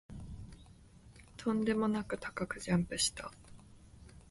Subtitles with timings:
[1.37, 3.31] とんでもなく高くジャンプした